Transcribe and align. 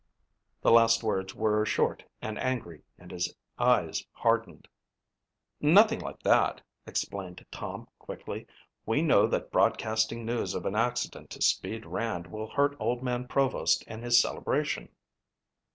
The 0.61 0.71
last 0.71 1.03
words 1.03 1.35
were 1.35 1.63
short 1.63 2.03
and 2.23 2.39
angry 2.39 2.81
and 2.97 3.11
his 3.11 3.35
eyes 3.59 4.03
hardened. 4.13 4.67
"Nothing 5.59 5.99
like 5.99 6.23
that," 6.23 6.59
explained 6.87 7.45
Tom 7.51 7.87
quickly. 7.99 8.47
"We 8.83 9.03
know 9.03 9.27
that 9.27 9.51
broadcasting 9.51 10.25
news 10.25 10.55
of 10.55 10.65
an 10.65 10.75
accident 10.75 11.29
to 11.29 11.41
'Speed' 11.43 11.85
Rand 11.85 12.25
will 12.25 12.49
hurt 12.49 12.75
Old 12.79 13.03
Man 13.03 13.27
Provost 13.27 13.83
and 13.85 14.03
his 14.03 14.19
celebration." 14.19 14.89